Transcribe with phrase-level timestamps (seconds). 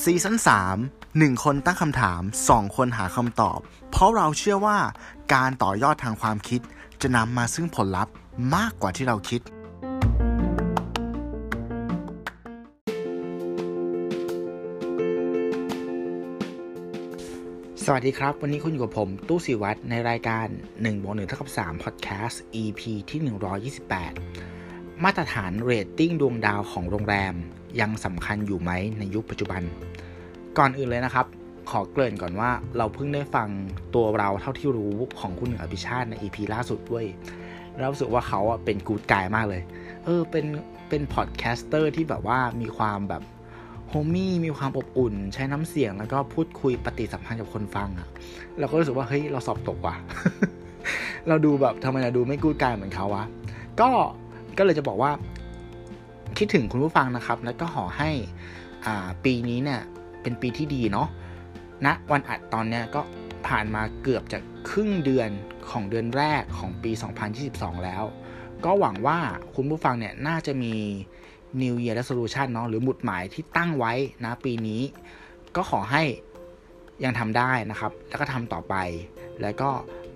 [0.00, 0.36] ซีซั่น
[0.76, 3.58] 3 1 คนตั้งคำถาม 2 คนหาคำตอบ
[3.90, 4.78] เพราะเราเชื่อว่า
[5.34, 6.60] การต่อยอดทางความคิด
[7.02, 8.12] จะนำมาซึ่งผลลัพธ์
[8.54, 9.40] มากกว่าที่เราคิด
[17.84, 22.80] สวัสดีครับ วันนี้คุณอยู่กับผม ตู้สิวัตรในรายการ1บวก1เท่ากับ3 Podcast EP
[23.10, 24.57] ที่ 128
[25.04, 27.34] มาตรฐานเรตติ้งดวงดาวของโรงแรม
[27.80, 29.62] ยังสำคัญอยู่ไหมในยุคปัจจุบัน
[30.58, 31.26] ก่อนอื่นเลยนะครับ
[31.70, 33.48] ขอเกริ่นก่อนว่าเราเพิ่งได้ฟัง
[33.94, 37.04] ตัวเราเท่าที่รู้ของคุณหนึ่งอภิชาติใน EP ล่าสุดด้วย
[37.78, 39.62] แล้วรู้สึกว่าเขาเป็นกูดกายมากเลย
[40.04, 40.44] เออ เป็น
[40.88, 43.22] เป็น podcaster ที่แบบว่ามีความแบบ
[43.88, 48.08] homey มีความอบอุ่น ใช้น้ำเสียงแล้วก็พูดคุยปฏิสัมพันธ์กับคนฟังอะ
[48.58, 49.96] เราก็รู้สึกว่า เฮ้ย เราสอบตกว่ะ
[51.28, 53.24] เราดูแบบทำไมเราดูไม่กูดกายเหมือนเขาวะ
[53.80, 53.90] ก็
[54.58, 55.12] ก็เลยจะบอกว่า
[56.38, 58.10] คิดถึงคุณผู้ฟังนะครับ แล้วก็ขอให้
[59.24, 59.80] ปีนี้เนี่ย
[60.22, 61.08] เป็นปีที่ดีเนาะ
[61.86, 63.00] ณนะวันอัดตอนเนี้ยก็
[63.46, 64.38] ผ่านมาเกือบจะ
[64.70, 65.30] ครึ่งเดือน
[65.70, 66.92] ของเดือนแรกของปี
[67.38, 68.04] 2022 แล้ว
[68.64, 69.18] ก็หวังว่า
[69.54, 70.74] คุณผู้ฟังเนี่ย น่าจะมี
[71.62, 73.92] New Year Resolution เนาะหรือหมุดหมายที่ตั้งไว้
[74.24, 74.82] นะปีนี้
[75.56, 76.02] ก็ขอให้
[77.04, 78.74] ยังทำได้นะครับ แล้วก็ทำต่อไป
[79.40, 79.70] แล้วก็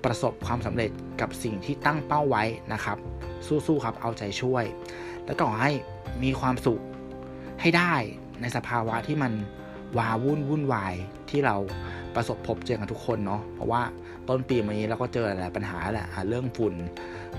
[0.05, 2.99] ประสบความสำเร็จกับสิ่งที่ตั้งเป้าไว้นะครับ
[3.49, 4.65] สู้ๆครับเอาใจช่วย
[5.27, 5.73] แล้วก็ขอให้
[6.23, 6.81] มีความสุข
[7.61, 7.95] ให้ได้
[8.41, 9.33] ในสภาวะที่มัน
[9.99, 10.95] วาวุ่นวุ่นวาย
[11.31, 11.57] ที่เรา
[12.15, 13.83] ประสบพบเจอกันทุกคนเนาะเพราะว่า
[14.29, 16.75] ต้นปีมานี้เราก็เจอหลายปัญหาแหละเรื่องฝุ่น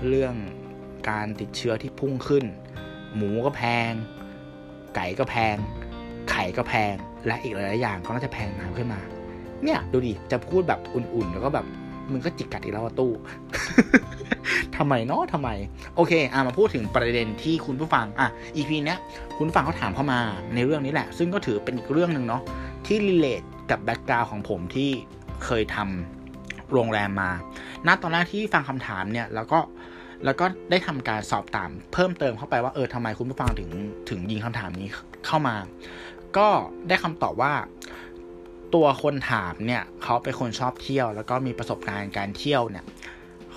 [0.08, 0.34] เรื่อง
[1.10, 2.44] การติดเชื้อที่พุ่งขึ้น
[3.16, 3.92] หมูก็แพง
[4.96, 5.56] ไก่ก็แพง
[6.30, 6.94] ไข่ก็แพง
[7.26, 9.00] และอีกหลายๆอย่างก็น่าจะแพงตามขึ้นมา
[9.64, 11.66] เนี่ยดูดิจะพูดแบบอุ่นๆ แล้วก็แบบ
[12.10, 13.12] มึงก็จิกกัดอีกแล้วตู้
[14.76, 15.50] ทำไมเนาะทำไม
[15.96, 18.98] โอเคอะมาพูดถึงประเด็นที่คุณผู้ฟังอะ EP เนี้ย
[19.36, 20.20] คุณผู้ฟังเขาถามเข้ามา
[20.54, 22.42] ในเรื่องนี้แหละ ซึ่งก็ถือเป็นอีกเรื่องหนึ่งเนาะ
[22.86, 24.90] ที่รีเลทกับแบ็กกราวของผมที่
[25.44, 27.30] เคยทำโรงแรมมา
[27.86, 29.58] ณ ตอนแรกที่ฟังคำถามเนี่ย แล้วก็
[30.24, 33.70] แล้วก็ได้ทำการสอบถาม เพิ่มเติมเข้าไปว่า เออทำไมคุณผู้ฟังถึง
[34.10, 34.88] ถึงยิงคำถามนี้
[35.26, 35.56] เข้ามา
[36.36, 36.48] ก็
[36.88, 37.52] ได้คำตอบว่า
[38.74, 42.84] ตัวคนถามเนี่ยเขาเป็นคนชอบเที่ยว แล้วก็มีประสบการณ์การเที่ยวเนี่ย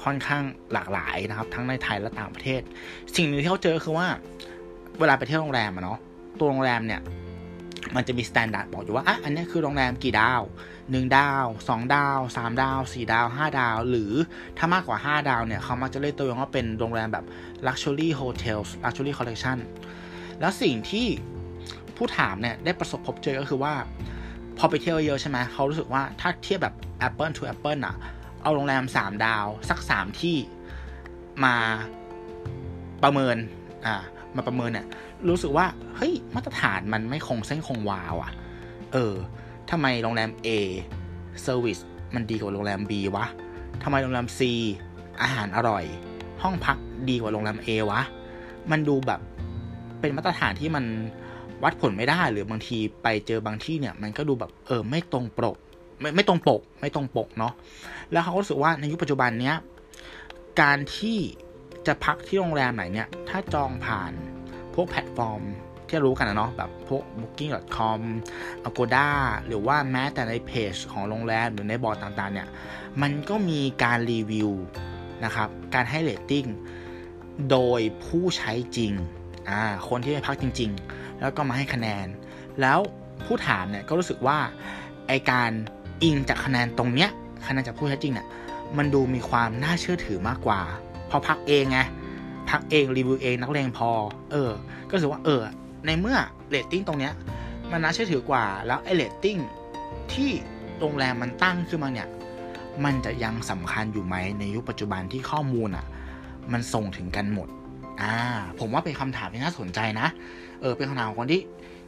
[0.03, 2.61] ค่อนข้างหลากหลายนะครับ ทั้งในไทยและต่างประเทศ
[3.15, 4.07] สิ่งหนึ่งที่เขาเจอคือว่า
[4.99, 5.99] เวลาไปเที่ยวโรงแรมอะเนาะ
[6.39, 7.01] ตัวโรงแรมเนี่ย
[7.95, 10.41] มันจะมี standard บอกอยู่ว่าอะอันนี้คือโรงแรมกี่ดาว
[10.77, 14.11] 1ดาว2ดาว3ดาว4ดาว5ดาว หรือ
[14.57, 17.25] ถ้ามากกว่า5ดาวเนี่ยเขามักจะเรียกตัวเองว่าเป็นโรงแรมแบบ
[17.67, 19.57] luxury hotels luxury collection
[20.39, 21.07] แล้วสิ่งที่
[21.97, 23.73] ผู้ถามเนี่ยได้ประสบพบเจอก็คือว่า
[24.57, 26.75] พอไปเที่ยวเยอะใช่ไหมเขารู้สึกว่าถ้าเทียบแบบ
[27.07, 27.95] Apple to Apple อะ
[28.43, 30.35] เอาโรงแรม 3 ดาว สัก 3 ที่
[31.43, 31.55] มา
[33.03, 33.37] ประเมิน
[33.85, 33.95] อ่า
[34.35, 34.87] มาประเมินเนี่ย
[35.29, 38.31] รู้สึกว่า เฮ้ย มาตรฐานมันไม่คงเส้นคงวาวอะ่ะ
[38.93, 39.13] เออ
[39.71, 40.49] ทำไมโรงแรม A
[41.45, 41.81] Service
[42.15, 43.25] มันดีกว่าโรงแรม B วะ
[43.83, 44.39] ทำไมโรงแรม C
[45.21, 45.83] อาหารอร่อย
[46.43, 46.77] ห้องพัก
[47.09, 48.01] ดีกว่าโรงแรม A วะ
[48.71, 49.21] มันดูแบบ
[49.99, 50.85] เป็นมาตรฐานที่มัน
[51.63, 55.57] วัดผลไม่ได้หรือบางทีไปเจอบางที่เนี่ย มันก็ดูแบบเออไม่ตรงปก
[55.99, 57.53] ไม่ไม่ตรงปก ไม่ตรงปกเนาะ
[58.11, 59.55] แล้วเขาก็รู้สึกว่าในยุคปัจจุบันเนี้ย
[60.61, 61.17] การที่
[61.87, 64.11] จะพักที่โรงแรมไหนเนี่ย ถ้าจองผ่าน
[64.73, 65.41] พวกแพลตฟอร์ม
[65.87, 68.01] ที่รู้กันนะเนาะแบบพวก booking.com
[68.67, 69.09] agoda
[69.47, 72.47] หรือว่าแม้แต่ในเพจของโรงแรมหรือในบอร์ดต่างๆ เนี่ย
[73.01, 74.51] มันก็มีการรีวิว
[75.25, 76.45] นะครับ การให้เรตติ้ง
[77.51, 78.91] โดยผู้ใช้จริง
[79.49, 82.07] อ่า คนที่ไปพักจริง ๆ แล้วก็มาให้คะแนน
[82.61, 82.79] แล้ว
[83.25, 84.37] ผู้ถามเนี่ยก็รู้สึกว่า
[85.07, 85.51] ไอการ
[86.03, 87.09] อิงจากคะแนนตรงเนี้ย
[87.47, 88.27] คะแนนจากผู้ใช้จริงเนี่ย
[88.77, 90.61] มันดูมีความน่าเชื่อถือมากกว่า
[91.09, 91.79] พอพักเองไง
[92.49, 93.89] พักเองรีวิวเองนักเลงพอ
[94.31, 94.51] เออ
[94.87, 95.41] ก็รู้สึกว่าเออ
[95.85, 96.17] ในเมื่อ
[96.49, 97.13] เรตติ้งตรงเนี้ย
[97.71, 99.37] มันน่าเชื่อถือกว่า แล้วไอเรตติ้ง
[100.13, 100.29] ที่
[100.79, 102.09] โรงแรมมันตั้งขึ้นมาเนี่ย
[102.83, 105.85] มันจะยังสำคัญอยู่ไหมในยุคปัจจุบันที่ข้อมูลอะ
[106.51, 107.47] มันส่งถึงกันหมด
[108.01, 108.15] อ่า
[108.59, 110.07] ผมว่าเป็นคำถามที่น่าสนใจนะ
[110.61, 111.41] เออ เป็นคำถามของคนที่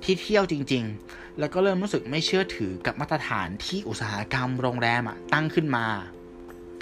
[0.04, 5.86] ที่เที่ยวจริง ๆ แล้วก็เริ่มรู้สึกไม่เชื่อถือกับมาตรฐานที่อุตสาหกรรมโรงแรมอะตั้งขึ้นมา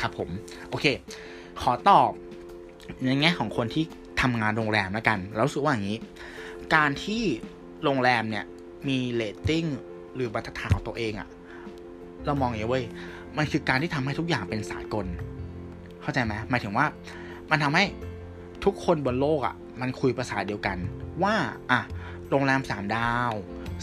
[0.02, 0.30] ครับผม
[0.70, 0.86] โอเค
[1.62, 2.10] ขอตอบ
[3.06, 3.84] ในแง่ของคนที่
[4.22, 6.00] ทำงานโรงแรมแล้วกันแล้วรู้สึกว่าอย่างนี้
[6.76, 7.24] การที่
[7.84, 8.46] โรงแรมเนี่ย
[8.88, 9.66] มีเรตติ้ง
[10.16, 11.28] หรือมาตรฐานของตัวเองอะ
[12.26, 12.86] เรามองอย่างนี้เว้ย
[13.38, 15.06] มันคือการที่ทำให้ทุกอย่างเป็นสากล
[16.02, 16.86] เข้าใจไหมหมายถึงว่า
[17.52, 17.84] มันทำให้
[18.66, 20.78] ทุกคนบนโลกอะมันคุยภาษาเดียวกัน
[21.24, 21.36] ว่า
[21.72, 21.82] อะ
[22.30, 23.32] โรงแรมสามดาว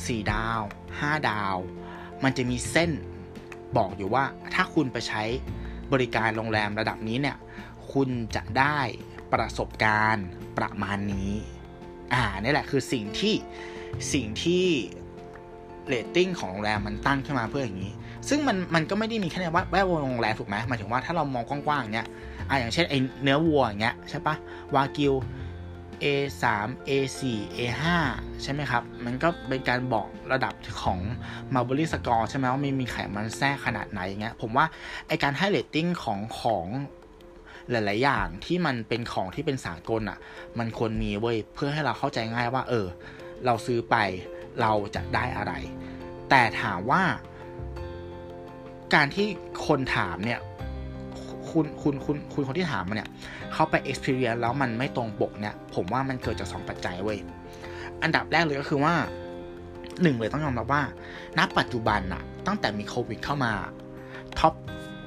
[0.07, 0.61] สี่ดาว
[1.01, 1.57] ห้าดาว
[2.25, 2.91] มันจะมีเส้น
[3.77, 4.25] บอกอยู่ว่า
[4.55, 5.23] ถ้าคุณไปใช้
[5.93, 7.37] บริการโรงแรมระดับนี้เนี่ย
[7.93, 8.79] คุณจะได้
[9.33, 10.27] ประสบการณ์
[10.59, 11.33] ประมาณนี้
[12.13, 13.35] อ่านี่แหละคือสิ่งที่
[14.13, 14.67] สิ่งที่
[15.87, 17.93] เรตติ้งของโรงแรมมันตั้งขึ้นมาเพื่ออย่างนี้
[18.29, 22.07] ซึ่งมันมันก็ไม่ได้มีแค่ในว่าแวดวงโรงแรมถูกไหมหมายถึงว่าถ้าเรามองกว้างๆเนี้ย
[22.49, 24.35] อ่าอย่างเช่นไอเนื้อวัวอย่างเงี้ยใช่ปะ
[24.75, 25.15] วากิว
[26.05, 26.45] A3
[26.89, 27.21] A4
[27.57, 27.85] A5
[28.43, 30.99] ใช่ไหมครับ มันก็เป็นการบอกระดับของ
[31.55, 34.67] m a r b l y Score ใช่ไหมว่ามีมีไขมันแทรกขนาดไหนอย่างเงี้ย ผมว่า
[35.09, 36.67] ไอการให้เรตติ้งของของ
[37.71, 40.19] หลาย ๆ อย่างที่มันเป็นของที่เป็นสากลอะ
[40.59, 42.87] มันควรมีเว้ยเพื่อให้เราเข้าใจง่ายว่า เออ
[43.45, 43.97] เราซื้อไป
[44.61, 45.53] เราจะได้อะไร
[46.31, 47.03] แต่ถามว่า
[48.95, 49.29] การที่
[49.67, 50.41] คนถามเนี่ย
[51.55, 53.09] คุณคุณคุณคุณคนที่ถามมาเนี่ย
[53.53, 57.19] เขาไป experience แล้วมันไม่ตรงปกเนี่ย ผมว่ามันเกิดจากสองปัจจัยเว้ย
[58.03, 58.95] อันดับแรกเลยก็คือว่า
[60.03, 60.83] หนึ่งเลยต้องยอมรับว่า
[61.39, 63.53] ณ ปัจจุบันอะตั้งแต่มีโควิดเข้ามา
[64.39, 64.55] top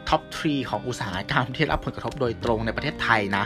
[0.10, 3.44] top three ของอุตสาหกรรมที่รับผลกระทบโดยตรงในประเทศไทยนะ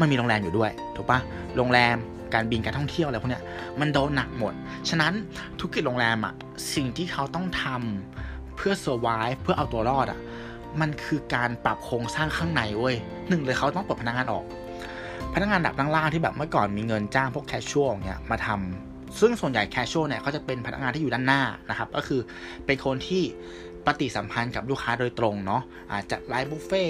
[0.00, 1.18] มันมีโรงแรมอยู่ด้วย ถูกปะ
[1.56, 1.96] โรงแรม
[2.34, 3.44] การบินการท่องเที่ยวอะไรพวกเนี้ย
[3.80, 4.52] มันโดนหนักหมด
[4.88, 5.12] ฉะนั้น
[5.58, 6.34] ธุรกิจโรงแรมอะ
[6.74, 10.20] สิ่งที่เขาต้องทำเพื่อ survive เพื่อเอาตัวรอดอะ
[10.80, 12.96] มันคือการปรับโครงสร้างข้างในเว้ย
[13.28, 14.44] หนึ่งเลยเขาต้องปลดพนักงานออก
[15.34, 22.20] พนักงานระดับล่างๆที่แบบเมื่อก่อนมีเงินจ้างพวก casual เงี้ยมาทำซึ่งส่วนใหญ่ casual เนี่ยเขาจะเป็นพนักงานที่อยู่ด้านหน้านะครับ ก็คือ
[22.66, 23.22] เป็นคนที่
[23.86, 26.84] ปฏิสัมพันธ์กับลูกค้าโดยตรงเนาะอาจจะไลน์บุฟเฟ่ต์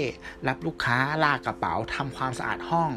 [0.49, 2.91] รับลูกค้าลากกระเป๋าทำความสะอาดห้อง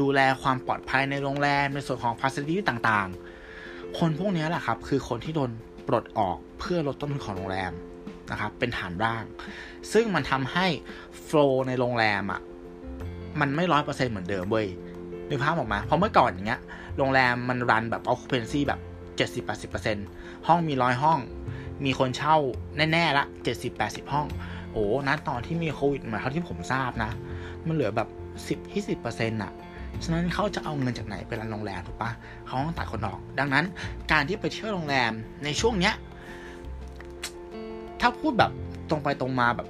[0.00, 5.50] ดูแลความปลอดภัยในโรงแรมในส่วนของฟ a ซิลิตี้ต่างๆ คนพวกนี้แหละครับ คือคนที่โดน
[5.88, 7.72] ปลดออกเพื่อลดต้นทุนของโรงแรม
[8.30, 9.24] นะครับเป็นฐานร่าง
[9.92, 10.66] ซึ่งมันทำให้
[11.24, 12.40] โฟล์ในโรงแรมอะ่ะ
[13.40, 14.66] มันไม่ร้อยเปอร์เซ็นต์เหมือนเดิมเว้ย
[15.28, 16.60] นึกภาพออกมา เพราะเมื่อก่อนอย่างเงี้ย
[16.98, 18.80] โรงแรมมันรันแบบ occupancy แบบ
[19.16, 20.06] เจ็ดสิบแปดสิบเปอร์เซ็นต์
[20.46, 21.18] ห้องมีร้อยห้อง
[21.84, 22.36] มีคนเช่า
[22.92, 24.26] แน่ๆละเจ็ดสิบแปดสิบห้อง
[24.72, 27.10] โอ้นะตอนที่มีโควิดมาเท่าที่ผมทราบนะ
[27.66, 28.08] มันเหลือแบบ
[28.48, 29.52] สิบยี่สิบเปอร์เซ็นต์อะ
[30.04, 32.10] ฉะนั้นเขาจะเอาเงินจากไหนไปรันโรงแรมถูกปะ
[32.46, 33.64] เขาต้องตัดคนออก ดังนั้น
[34.12, 35.12] การที่ไปเที่ยวโรงแรม
[35.44, 35.94] ในช่วงเนี้ย
[38.00, 38.52] ถ้าพูดแบบ
[38.90, 39.68] ตรงไปตรงมาแบบ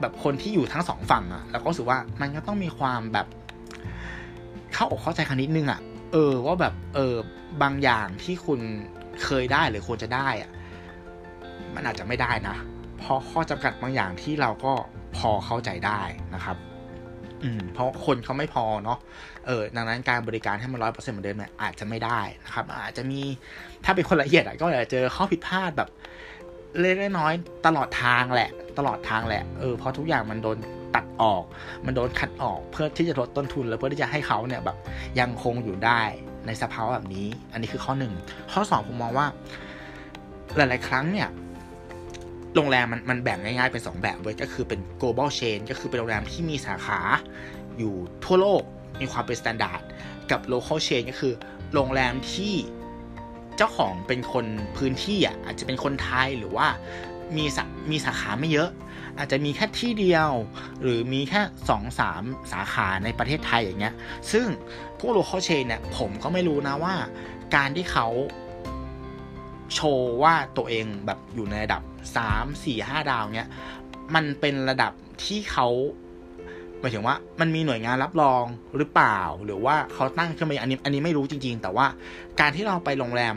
[0.00, 3.26] แบบคนที่อยู่ทั้งสองฝั่งอะแล้วก็รู้สึกว่ามันก็ต้องมีความแบบ
[4.74, 5.80] เข้าอกเข้าใจคันนิดนึงอะ
[6.12, 7.14] เออว่าแบบเออ
[7.62, 8.60] บางอย่างที่คุณ
[9.24, 10.50] เคยได้หรือควรจะได้อะ
[11.74, 12.56] มันอาจจะไม่ได้นะ
[12.98, 14.72] เพราะข้อจำกัดบางอย่างที่เราก็
[15.16, 16.00] พอเข้าใจได้
[16.34, 16.56] นะครับ
[17.42, 18.98] อืม เพราะคนเขาไม่พอเนาะ
[19.46, 23.20] เออดังนั้นการบริการให้มันร้อยเปอร์เซ็นต์เหมือนเดิมเนี่ยอาจจะไม่ได้นะครับ อาจจะมี
[23.84, 25.88] ถ้าเป็นคนละเอียดอะก็อาจจะเจอข้อผิดพลาดแบบ
[26.78, 27.32] เล็กน้อย
[27.66, 30.58] ตลอดทางแหละ ตลอดทางแหละเออเพราะทุกอย่างมันโดน
[30.94, 31.44] ตัดออก
[31.86, 34.76] มันโดนคัดออกเพื่อที่จะลดต้นทุน แล้วเพื่อที่จะให้เขาเนี่ยแบบ
[35.20, 36.00] ยังคงอยู่ได้
[36.46, 38.12] ในสภาวะแบบนี้ อันนี้คือข้อหนึ่ง
[38.52, 39.26] ข้อสองผมมองว่า
[40.56, 41.28] หลาย ๆ ครั้งเนี่ย
[42.54, 47.00] โรงแรมมันมันแบ่งง่าย ๆ เป็นสองแบบเว้ยก็คือเป็น global chain ก็คือเป็นโรงแรมที่มีสาขา
[47.78, 47.94] อยู่
[48.24, 48.62] ทั่วโลก
[49.00, 49.82] มีความเป็น standard
[50.30, 51.34] กับ local chain ก็คือ
[51.74, 52.54] โรงแรมที่
[53.62, 54.46] เจ้าของเป็นคน
[54.76, 56.66] พื้นที่อะอาจจะเป็นคนไทยหรือว่า
[57.36, 57.44] มี
[57.90, 58.70] มีสาขาไม่เยอะ
[59.18, 60.30] อาจจะมีแค่ที่เดียว
[60.82, 62.22] หรือมีแค่สองสาม
[62.52, 63.94] สาขาในประเทศไทยอย่างเงี้ย
[64.32, 64.46] ซึ่ง
[64.98, 66.94] พวกโลคอลเชนเนี่ยผมก็ไม่รู้นะว่า
[67.54, 68.06] การที่เขา
[69.74, 71.82] โชว์ว่าตัวเองแบบอยู่ในระดับ
[72.16, 73.48] สามสี่ห้าดาวเนี้ย
[74.14, 74.92] มันเป็นระดับ
[75.24, 75.68] ที่เขา
[76.80, 78.44] หมายถึงว่ามันมีหน่วยงานรับรอง
[78.76, 81.86] หรือเปล่า หรือว่าเขาตั้งขึ้นมาอันนี้ อันนี้ไม่รู้จริง ๆ แต่ว่า
[82.40, 83.36] การที่เราไปโรงแรม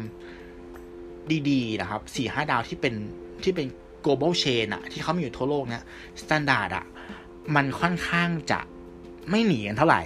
[1.50, 2.94] ดีๆนะครับสี่ห้าดาวที่เป็น
[3.44, 3.68] ที่เป็น
[4.06, 5.84] global chain อะที่เขามีอยู่ทั่วโลกเนี่ย
[6.22, 6.86] standard อะ
[7.56, 8.60] มันค่อนข้างจะ
[9.30, 10.02] ไม่หนีกันเท่าไหร่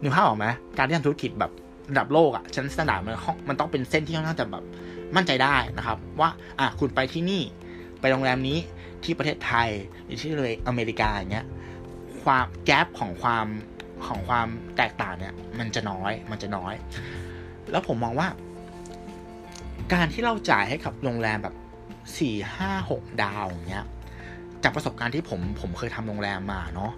[0.00, 1.52] นึกภาพออกไหมการที่ทำธุรกิจแบบ
[1.90, 3.16] ระดับโลกอะฉะนั้น standard มัน
[3.48, 4.64] มันต้องเป็นเส้นที่ค่อนข้างจะแบบ
[5.16, 7.42] มั่นใจได้นะครับ ว่าอะคุณไปที่นี่
[8.00, 8.58] ไปโรงแรมนี้
[9.04, 9.68] ที่ประเทศไทย
[10.04, 11.46] หรือที่เลยอเมริกาอย่างเงี้ย
[12.24, 13.46] ความ gap ของความ
[14.06, 16.74] ของความแตกต่างเนี่ย มันจะน้อยมันจะน้อย
[17.70, 18.28] แล้วผมมองว่า
[19.92, 21.54] การที่เราจ่ายให้กับโรงแรมแบบ
[22.18, 23.86] สี่ห้าหกดาวอย่างเงี้ย
[24.62, 26.92] จากประสบการณ์ที่ผมผมเคยทำโรงแรมมาเนาะ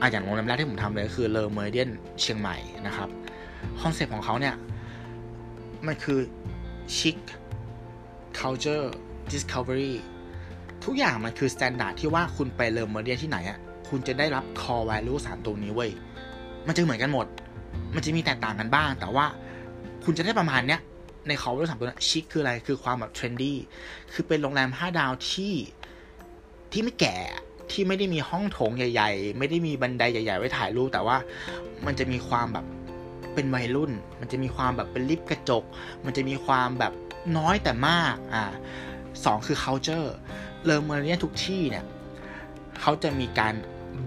[0.00, 2.56] อะอย่างโรงแรมแรกที่ผมทำเลยคือเลอเมอริเดียนเชียงใหม่
[2.86, 3.08] นะครับ
[3.80, 4.54] คอนเซ็ปต์ของเขาเนี่ย
[5.86, 6.20] มันคือ
[6.96, 7.18] chic
[8.38, 8.86] culture
[9.32, 9.94] discovery
[10.84, 13.58] ทุกอย่างมันคือ standard ที่ว่าคุณไปเลอเมอริเดียนที่ไหนอะ
[13.90, 15.90] คุณจะได้รับ core value สามตัวนี้เว้ย
[16.66, 17.26] มันจะเหมือนกันหมด
[17.94, 19.26] มันจะมีแตกต่างกันบ้าง แต่ว่า
[20.04, 20.80] คุณจะได้ประมาณเนี้ย
[21.28, 23.58] ใน core value สามตัวนี้ชิคคืออะไร คือความแบบ trendy
[24.12, 25.54] คือเป็นโรงแรมห้าดาวที่
[26.72, 27.16] ที่ไม่แก่
[27.70, 31.16] ที่ไม่ได้มีห้องโถงใหญ่ ๆ ไม่ได้มีบันไดใหญ่ ๆ ไว้ถ่ายรูป แต่ว่า
[31.86, 32.64] มันจะมีความแบบ
[33.34, 35.64] เป็นวัยรุ่น มันจะมีความแบบเป็นลิฟต์กระจก
[36.04, 36.92] มันจะมีความแบบ
[37.38, 38.44] น้อยแต่มาก อ่า
[39.24, 40.08] สองคือ culture
[40.64, 41.84] เริ่มเมื่อนี้ทุกที่เนี่ย
[42.80, 43.54] เขาจะมีการ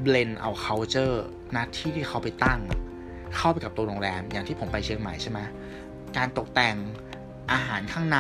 [0.02, 1.18] เบลนเอา culture
[1.56, 2.60] นะที่ที่เขาไปตั้ง
[3.38, 5.40] เข้าไปกับตัวโรงแรม อย่างที่ผมไปเชียงใหม่ใช่ไหม
[6.18, 6.76] การตกแต่ง
[7.52, 8.20] อาหารข้างใน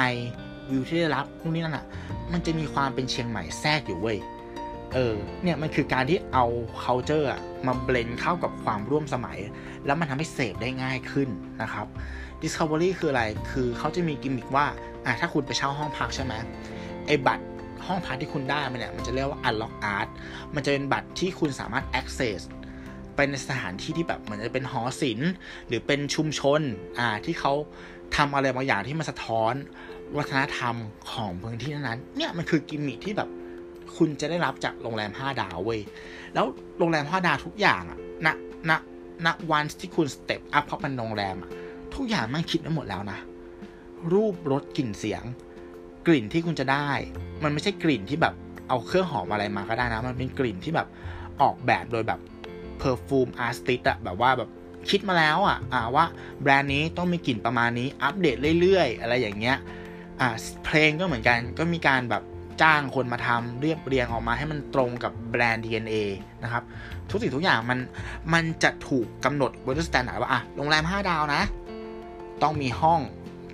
[0.71, 1.85] วิวที่ได้รับนู่นนี่นั่นอะ
[2.31, 4.17] มันจะมีความเป็นเชียงใหม่แทรกอยู่เว้ย
[4.93, 6.45] เออเนี่ยมันคือการที่เอา
[6.83, 7.27] culture
[7.65, 9.39] มาเบลนเข้ากับความร่วมสมัย
[9.85, 11.29] แล้วมันทำให้เสพได้ง่ายขึ้น
[11.61, 11.87] นะครับ
[12.41, 14.65] Discovery คืออะไร คือเขาจะมีกิมมิคว่า
[15.05, 16.33] อะถ้าคุณไปเช่าห้องพักใช่ไหม
[17.07, 17.45] ไอ้บัตร
[17.87, 20.07] ห้องพักที่คุณได้มาเนี่ย มันจะเรียกว่า unlock art
[20.55, 22.39] มันจะเป็นบัตรที่คุณสามารถ access
[23.15, 25.31] ไปในสถานที่ที่แบบเหมือนจะเป็นหอศิลป์
[25.67, 26.61] หรือเป็นชุมชน
[26.99, 27.53] อ่าที่เขา
[28.15, 29.53] ทำอะไรบางอย่างที่มันสะท้อน
[30.17, 30.75] วัฒนธรรม
[31.11, 33.29] ของพื้นที่นั้นเนี่ยมันคือกิมมิคที่แบบ
[33.97, 35.81] คุณจะได้รับจากโรงแรม 5 ดาวเว้ย
[36.33, 36.45] แล้ว
[36.79, 38.27] โรงแรม 5 ดาวทุกอย่างอะณ
[38.69, 38.71] ณ
[39.25, 41.49] ณวันที่คุณ step up เพราะเป็นโรงแรมอะ
[41.95, 43.19] ทุกอย่างมันคิดไว้หมดแล้วนะ
[44.13, 45.23] รูปรสกลิ่นเสียง
[46.07, 46.89] กลิ่นที่คุณจะได้
[47.43, 48.33] มันไม่ใช่กลิ่นที่แบบ
[48.69, 50.87] เอาเครื่องหอมอะไรมาก็ได้นะ มันเป็นกลิ่นที่แบบ
[51.41, 52.19] ออกแบบโดยแบบ
[52.79, 54.49] perfume artist อะแบบว่าแบบ
[54.89, 56.05] คิดมาแล้วอะอ่าว่า
[56.41, 59.57] แบรนด์นี้ต้องมีกลิ่นประมาณนี้อัปเดตเรื่อยๆ อะไรอย่างเงี้ย
[60.19, 60.29] อ่า
[60.65, 62.23] เพลงก็เหมือนกันก็มีการแบบ
[62.61, 65.95] จ้างคนมาทำเรียบเรียงออกมาให้มันตรงกับแบรนด์ DNA
[66.43, 66.63] นะครับ
[67.09, 67.79] ทุกสิ่งทุกอย่างมัน
[68.33, 71.41] มันจะถูกกำหนดบน standard ว่าอะโรงแรม 5 ดาวนะ
[72.43, 73.01] ต้องมีห้อง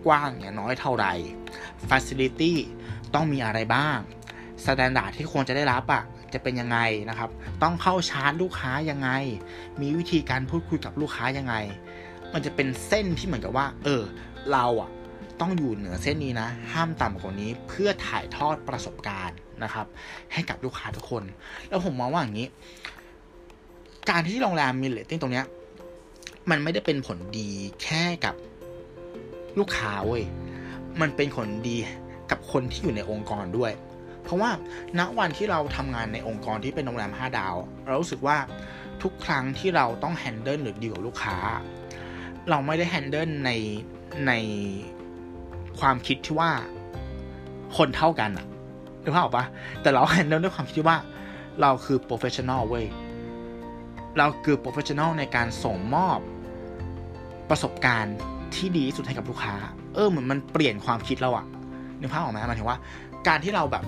[0.06, 1.14] กว้างอย่างน้อยเท่าไหร่
[1.90, 2.54] Facility
[3.14, 3.98] ต้องมีอะไรบ้าง
[4.66, 6.04] standard ที่ควรจะได้รับอะ
[6.34, 6.80] จะเป็นยังไง
[7.10, 7.30] นะครับ
[7.64, 9.10] ต้องเข้าชาร์จลูกค้ายังไง
[9.82, 11.56] มีวิธีการพูดคุยกับลูกค้ายังไง
[12.34, 14.04] มันจะเป็นเส้นที่เหมือนกับว่า เออ
[14.52, 14.90] เราอะ
[15.42, 19.86] ต้องอยู่เหนือเส้นนี้นะ ห้ามต่ำกว่านี้เพื่อถ่ายทอดประสบการณ์นะครับ
[20.34, 21.24] ให้กับลูกค้าทุกคน
[21.70, 22.48] แล้วผมมองว่าอย่างนี้
[24.10, 25.46] การที่โรงแรมมีเลตติ้งตรงเนี้ย
[26.50, 27.50] มันไม่ได้เป็นผลดี
[27.84, 28.36] แค่กับ
[29.60, 30.24] ลูกค้าเว้ย
[31.02, 31.78] มันเป็นผลดี
[32.32, 33.72] กับคนที่อยู่ในองค์กรด้วย
[34.24, 34.52] เพราะว่า
[35.00, 38.38] ณวันที่เราทำงานในองค์กรที่เป็นโรงแรม 5 ดาว เรารู้สึกว่า
[39.04, 41.38] ทุกครั้งที่เราต้อง handle หรือดีลกับลูกค้า
[42.50, 43.52] เราไม่ได้ handle ใน
[44.28, 44.32] ใน
[45.80, 46.52] ความคิดที่ว่า
[47.78, 48.46] คนเท่ากันอะ
[49.06, 49.46] รือเปล่าปะ
[49.82, 50.98] แต่เรา handle ด้วยความคิดที่ว่า
[51.62, 52.86] เราคือ professional เว้ย
[54.18, 56.20] เราคือ professional ในการส่งมอบ
[57.50, 58.16] ประสบการณ์
[58.56, 59.54] ที่ดีสุดให้กับลูกค้า
[59.96, 61.46] เออเหมือนมันเปลี่ยนความคิดเราอะ
[62.00, 62.78] นึกภาพออกไหมหมายถึงว่า
[63.28, 63.84] การที่เราแบบ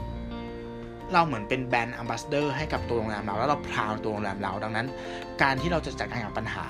[1.13, 4.87] เราเหมือนเป็น brand ambassador ให้กับตัวโรงแรมเรา แล้วเรา proud ตัวโรงแรมเรา ดังนั้น
[5.41, 6.65] การที่เราจะจัดการกับปัญหา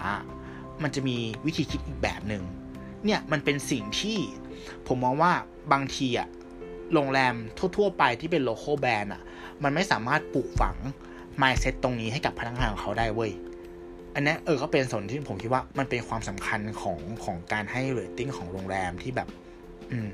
[0.83, 2.43] มันจะมีวิธีคิดอีกแบบหนึ่ง
[3.05, 4.17] เนี่ยมันเป็นสิ่งที่
[4.88, 5.31] ผมมองว่า
[5.71, 6.27] บางทีอะ
[6.93, 7.33] โรงแรม
[7.77, 9.21] ทั่ว ๆ ไปที่เป็น local brand อะ
[9.63, 10.75] มันไม่สามารถปลูกฝัง
[11.41, 13.31] mindset ตรงนี้ให้กับพนักงานของเขาได้เว้ย
[14.13, 19.27] อันนี้เออก็เป็นส่วนที่ผมคิดว่ามันเป็นความสำคัญของของการให้เรตติ้งของโรงแรมที่แบบ
[19.91, 20.09] อืม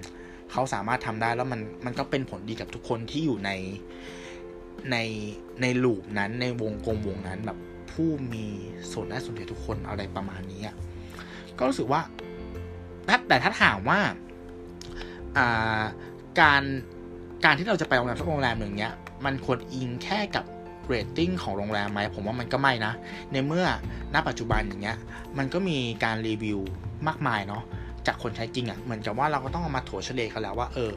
[0.51, 3.51] เขาสามารถทำได้แล้วมันมันก็เป็นผลดีกับทุกคนที่อยู่ใน
[4.91, 4.97] ใน
[5.61, 7.57] ในลูปนั้นในวงกลมวงนั้นแบบ
[7.91, 8.45] ผู้มี
[8.91, 10.61] ส่วนได้ส่วนเสียทุกคนอะไรประมาณนี้
[11.57, 12.01] ก็รู้สึกว่า
[13.27, 13.99] แต่ถ้าถามว่า
[16.39, 16.63] การ
[17.45, 18.93] การที่เราจะไปโรงแรมสักโรงแรมหนึ่งเนี้ย
[19.25, 20.45] มันควรอิงแค่กับ
[20.88, 22.94] เรตติ้งของโรงแรมไหมผมว่ามันก็ไม่นะ
[23.32, 23.65] ในเมื่อ
[24.13, 24.98] ณปัจจุบันอย่างเงี้ย
[25.38, 26.60] มันก็มีการรีวิว
[27.08, 27.63] มากมายเนาะ
[28.08, 30.91] จากคนใช้จริงอะ่ะเหมือนกับว่าเราก็ต้องเอามาถัวเฉลยกันแล้วว่า เออ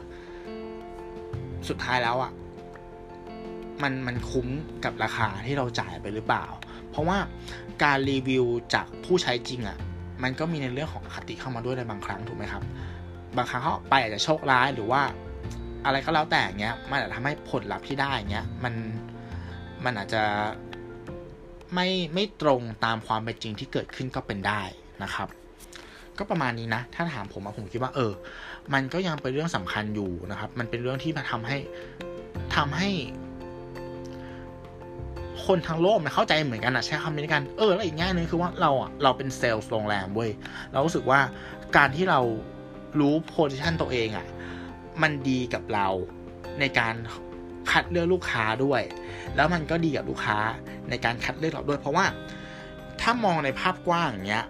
[1.69, 2.31] สุดท้ายแล้วอะ่ะ
[3.83, 4.47] มันมันคุ้ม
[4.85, 6.45] กับราคาที่เราจ่ายไปหรือเปล่า
[6.89, 7.17] เพราะว่า
[7.83, 9.77] การรีวิวจากผู้ใช้จริงอะ่ะ
[10.23, 12.63] มันก็มีในเรื่องของคติเข้ามาด้วยในบางครั้งถูกไหมครับ
[13.37, 15.01] บางครั้งเขาไปอาจจะโชคร้ายหรือว่า
[15.85, 18.73] อะไรก็แล้วแต่เงี้ย มันอาจจะทำให้ผลลัพธ์ที่ได้เงี้ย มัน
[19.85, 20.23] มันอาจจะ
[21.73, 24.61] ไม่ไม่ตรงตามความเป็นจริงที่เกิดขึ้นก็เป็นได้
[25.03, 25.27] นะครับ
[26.17, 28.11] ก็ประมาณนี้นะ ถ้าถามผมผมคิดว่าเออ
[28.73, 31.57] มันก็ยังเป็นเรื่องสำคัญอยู่นะครับ มันเป็นเรื่องที่มาทำให้
[32.55, 32.89] ทำให้
[35.45, 40.31] คนทั้งโลกมันเข้าใจเหมือนกันอะใช้คำนี้กันเออแล้วอีกแง่นึงคือว่าเราอะเราเป็นเซลล์โรงแรมเว้ย
[40.71, 41.19] เรารู้สึกว่า
[41.77, 42.19] การที่เรา
[42.99, 44.27] รู้ position ตัวเองอะ
[45.01, 45.87] มันดีกับเรา
[46.59, 46.93] ในการ
[47.71, 48.81] คัดเลือกลูกค้าด้วย
[49.35, 50.37] แล้วมันก็ดีกับลูกค้า
[50.89, 52.05] ในการคัดเลือกเราด้วย เพราะว่า
[53.01, 54.45] ถ้ามองในภาพกว้างอย่างเงี้ย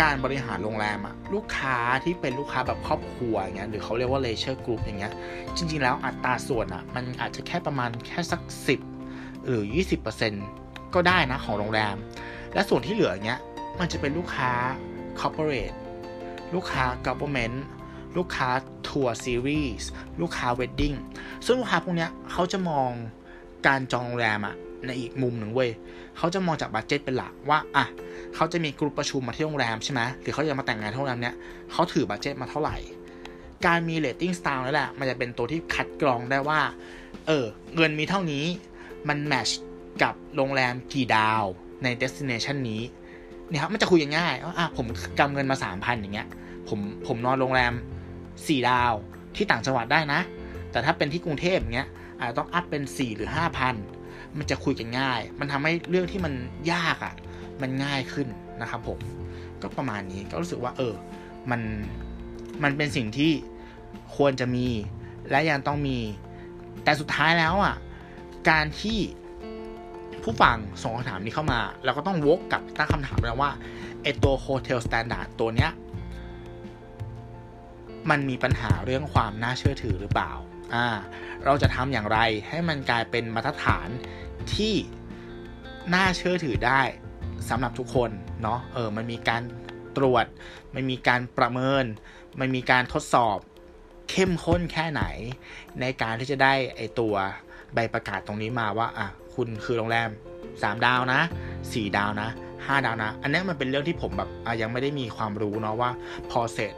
[0.00, 5.12] การบริหารโรงแรมอะลูกค้าที่เป็นลูกค้าแบบครอบครัวอย่างเงี้ยหรือเขาเรียกว่า leisure group อย่างเงี้ย
[5.56, 8.80] จริง ๆ แล้วอัตราส่วนอะมันอาจจะแค่ประมาณแค่สักสิบ
[9.44, 9.64] หรือ
[10.28, 11.96] 20%ก็ได้นะของโรงแรม
[12.54, 13.38] และส่วนที่เหลือเนี้ย
[13.80, 14.50] มันจะเป็นลูกค้า
[15.20, 15.76] corporate
[16.54, 17.56] ลูกค้า government
[18.16, 18.48] ลูกค้า
[18.88, 19.88] tour series
[20.20, 20.96] ลูกค้า wedding
[21.46, 22.90] ซึ่งลูกค้าพวกเนี้ยเขาจะมอง
[23.66, 24.54] การจองโรงแรมอะ
[24.86, 25.70] ในอีกมุมหนึ่งเว้ย
[26.18, 27.86] เขาจะมองจาก budget เป็นหลักว่าอะ
[28.34, 31.34] เขาจะมีกลุ่มประชุมมาที่โรงแรมใช่ไหมหรือเขาจะมาแต่งงานที่โรงแรมเนี้ย
[31.72, 32.76] เขาถือ budget มาเท่าไหร่
[33.66, 36.60] การมี rating star นั่นแหละมันจะเป็นตัวที่คัดกรองได้ว่า
[37.26, 37.44] เออ
[37.74, 38.44] เงินมีเท่านี้
[39.08, 39.48] มันแมช
[40.02, 41.44] กับโรงแรมกี่ดาว
[41.82, 42.82] ในเดสติเนชันนี้
[43.48, 44.86] เนี่ยครับมันจะคุยง่ายว่าอะผม
[45.18, 46.28] กำเงินมาสามพันอย่างเงี้ย
[46.68, 47.72] ผมผมนอนโรงแรม
[48.46, 48.92] สี่ดาว
[49.36, 50.20] ที่ต่างจังหวัดได้นะ
[50.70, 51.88] แต่ถ้าเป็นที่กรุงเทพเงี้ย
[52.18, 53.74] อาจจะต้องอัพเป็นสี่หรือห้าพัน
[54.38, 56.34] มันจะคุยกันง่าย มันทำให้เรื่องที่มัน
[56.72, 57.14] ยากอะ่ะ
[57.62, 58.28] มันง่ายขึ้น
[58.60, 58.98] นะครับผม
[59.62, 60.94] ก็ประมาณนี้ก็รู้สึกว่า เออ
[61.50, 61.60] มัน
[62.62, 63.32] มันเป็นสิ่งที่
[64.16, 64.66] ควรจะมี
[65.30, 65.98] และยังต้องมี
[66.84, 67.76] แต่สุดท้ายแล้วอะ่ะ
[68.50, 68.98] การที่
[70.22, 73.50] ผู้ฟังส่งคำถามนี้เข้ามา เราก็ต้องวกกับตั้งคำถามแล้วว่า
[74.02, 75.70] ไอตัว Hotel Standard ตัวเนี้ย
[78.10, 80.32] มันมีปัญหาเรื่องความน่าเชื่อถือหรือเปล่า
[80.74, 80.86] อ่า
[81.44, 83.88] เราจะทำอย่างไรให้มันกลายเป็นมาตรฐาน
[84.54, 84.74] ที่
[85.94, 86.82] น่าเชื่อถือได้
[87.48, 88.10] สำหรับทุกคน
[88.42, 89.42] เนาะเออมันมีการ
[89.96, 90.26] ตรวจ
[90.74, 91.84] มันมีการประเมิน
[92.40, 93.38] มันมีการทดสอบ
[94.10, 95.02] เข้มข้นแค่ไหน
[95.80, 97.14] ในการที่จะได้ไอตัว
[97.74, 100.08] ใบประกาศตรงนี้มาว่าอะคุณคือโรงแรม
[100.46, 101.20] 3 ดาวนะ
[101.60, 105.90] 4 ดาวนะ 5 ดาวนะ อันนี้มันเป็นเรื่องที่ผมแบบยังไม่ได้มีความรู้เนาะว่า
[106.30, 106.72] พอเสร็จ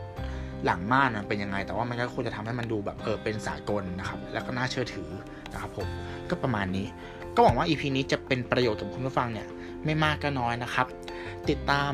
[0.64, 5.10] หลังม่านมันเป็นยังไง แต่ว่ามันก็ควรจะทำให้มันดูแบบเออเป็นสากลนะครับ แล้วก็น่าเชื่อถือ
[5.52, 5.88] นะครับผม
[6.30, 6.86] ก็ประมาณนี้
[7.34, 9.48] ก็หวังว่า EP นี้จะเป็นประโยชน์กับคุณผู้ฟังเนี่ย
[9.84, 10.86] ไม่มากก็น้อยนะครับ
[11.48, 11.92] ติดตาม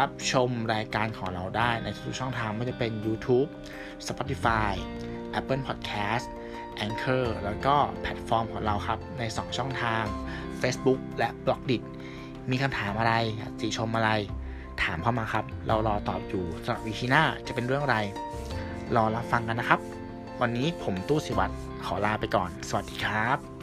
[0.00, 3.48] รับชมรายการของเราได้ในทุกช่องทางไม่ว่าจะเป็น YouTube
[4.08, 4.72] Spotify
[5.38, 6.26] Apple Podcast
[6.86, 10.04] Anchor แล้วก็แพลตฟอร์มของเราครับ ใน 2 ช่องทาง
[10.60, 11.82] Facebook และ b l o g d i t
[12.50, 13.14] มีคำถามอะไร
[13.60, 14.10] ติชมอะไร
[14.84, 17.98] ถามเข้ามาครับ เรารอตอบอยู่สำหรับวิชีหน้าจะเป็นเรื่องอะไร
[18.96, 19.80] รอรับฟังกันนะครับ
[20.40, 23.53] วันนี้ผมตู้สิวัตรขอลาไปก่อน สวัสดีครับ